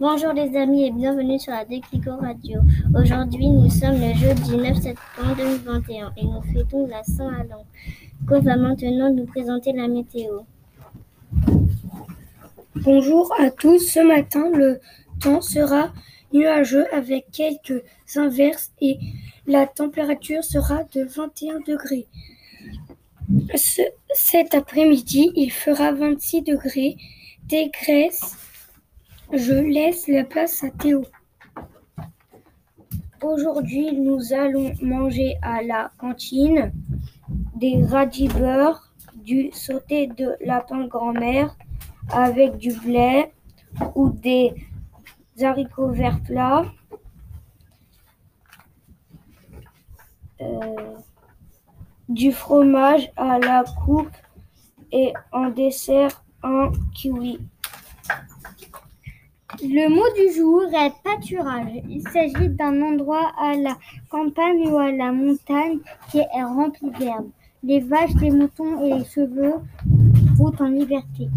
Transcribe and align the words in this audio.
Bonjour 0.00 0.32
les 0.32 0.56
amis 0.56 0.84
et 0.86 0.90
bienvenue 0.90 1.38
sur 1.38 1.52
la 1.52 1.64
Déclico 1.64 2.16
Radio. 2.16 2.60
Aujourd'hui 2.94 3.48
nous 3.48 3.68
sommes 3.70 4.00
le 4.00 4.14
jeudi 4.14 4.56
9 4.56 4.76
septembre 4.80 5.36
2021 5.36 6.12
et 6.16 6.24
nous 6.24 6.42
fêtons 6.52 6.86
la 6.86 7.02
Saint-Alain. 7.04 7.62
Qu'on 8.26 8.40
va 8.40 8.56
maintenant 8.56 9.12
nous 9.12 9.26
présenter 9.26 9.72
la 9.72 9.88
météo. 9.88 10.40
Bonjour 12.76 13.32
à 13.38 13.50
tous, 13.50 13.78
ce 13.80 14.00
matin 14.00 14.50
le 14.54 14.80
temps 15.20 15.40
sera 15.42 15.92
nuageux 16.32 16.86
avec 16.94 17.26
quelques 17.32 17.82
inverses 18.16 18.72
et 18.80 18.98
la 19.46 19.66
température 19.66 20.44
sera 20.44 20.84
de 20.94 21.02
21 21.04 21.60
degrés. 21.66 22.06
Ce- 23.54 23.82
cet 24.14 24.54
après-midi, 24.54 25.30
il 25.36 25.50
fera 25.52 25.92
26 25.92 26.42
degrés. 26.42 26.96
Dégraisse, 27.48 28.36
je 29.32 29.54
laisse 29.54 30.08
la 30.08 30.24
place 30.24 30.64
à 30.64 30.70
Théo. 30.70 31.04
Aujourd'hui, 33.22 33.92
nous 33.92 34.32
allons 34.32 34.72
manger 34.80 35.36
à 35.42 35.62
la 35.62 35.90
cantine 35.98 36.72
des 37.56 37.84
radis 37.84 38.28
beurre, 38.28 38.92
du 39.14 39.50
sauté 39.52 40.06
de 40.06 40.34
lapin 40.40 40.86
grand-mère 40.86 41.54
avec 42.10 42.56
du 42.56 42.72
blé 42.72 43.26
ou 43.94 44.08
des 44.08 44.54
haricots 45.40 45.90
verts 45.90 46.22
plats. 46.22 46.64
Euh, 50.40 50.96
du 52.08 52.32
fromage 52.32 53.12
à 53.16 53.38
la 53.38 53.62
coupe 53.84 54.16
et 54.90 55.12
en 55.30 55.50
dessert 55.50 56.24
un 56.42 56.72
kiwi. 56.94 57.38
Le 59.62 59.88
mot 59.90 60.06
du 60.16 60.34
jour 60.34 60.62
est 60.72 60.92
pâturage. 61.04 61.82
Il 61.88 62.02
s'agit 62.08 62.48
d'un 62.48 62.80
endroit 62.80 63.30
à 63.38 63.54
la 63.54 63.76
campagne 64.08 64.66
ou 64.70 64.78
à 64.78 64.90
la 64.90 65.12
montagne 65.12 65.78
qui 66.10 66.18
est 66.18 66.42
rempli 66.42 66.90
d'herbe. 66.98 67.28
Les 67.62 67.80
vaches, 67.80 68.14
les 68.22 68.30
moutons 68.30 68.82
et 68.82 68.98
les 68.98 69.04
chevaux 69.04 69.60
vont 70.36 70.52
en 70.60 70.68
liberté. 70.68 71.28